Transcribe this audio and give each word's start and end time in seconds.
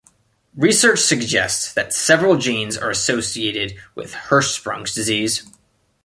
Research 0.55 0.97
suggests 1.01 1.71
that 1.75 1.93
several 1.93 2.35
genes 2.37 2.75
are 2.75 2.89
associated 2.89 3.77
with 3.93 4.13
Hirschsprung's 4.13 4.95
disease. 4.95 5.43